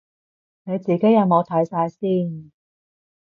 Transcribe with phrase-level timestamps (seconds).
[0.63, 2.51] 你自己有冇睇晒先